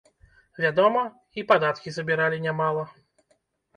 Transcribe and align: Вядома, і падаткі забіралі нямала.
Вядома, 0.63 1.03
і 1.41 1.45
падаткі 1.53 1.89
забіралі 1.99 2.43
нямала. 2.47 2.83